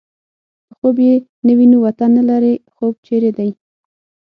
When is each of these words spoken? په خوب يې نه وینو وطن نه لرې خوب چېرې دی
په 0.67 0.73
خوب 0.77 0.97
يې 1.07 1.13
نه 1.45 1.53
وینو 1.57 1.77
وطن 1.85 2.09
نه 2.17 2.23
لرې 2.29 2.53
خوب 2.73 2.93
چېرې 3.05 3.31
دی 3.37 3.49